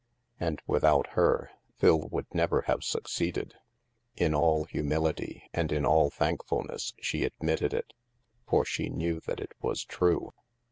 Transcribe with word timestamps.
And 0.39 0.63
without 0.65 1.09
her, 1.11 1.51
Phil 1.77 2.07
would 2.07 2.25
never 2.33 2.63
have 2.63 2.83
suc 2.83 3.03
ceeded. 3.03 3.51
In 4.17 4.33
all 4.33 4.63
humility 4.63 5.47
and 5.53 5.71
in 5.71 5.85
all 5.85 6.09
thankfulness 6.09 6.95
she 6.99 7.23
admitted 7.23 7.71
it, 7.71 7.93
for 8.49 8.65
she 8.65 8.89
knew 8.89 9.19
that 9.27 9.39
it 9.39 9.53
was 9.61 9.85
true. 9.85 10.31